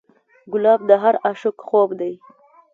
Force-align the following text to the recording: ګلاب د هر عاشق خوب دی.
ګلاب 0.51 0.81
د 0.89 0.91
هر 1.03 1.15
عاشق 1.25 1.57
خوب 1.67 1.89
دی. 1.99 2.13